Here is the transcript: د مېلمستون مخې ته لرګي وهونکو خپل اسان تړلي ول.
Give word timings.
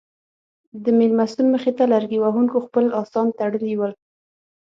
د 0.83 0.85
مېلمستون 0.99 1.47
مخې 1.53 1.71
ته 1.77 1.83
لرګي 1.93 2.19
وهونکو 2.21 2.57
خپل 2.65 2.85
اسان 3.01 3.27
تړلي 3.39 3.73
ول. 3.77 3.93